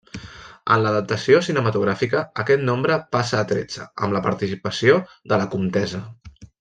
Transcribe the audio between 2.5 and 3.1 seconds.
nombre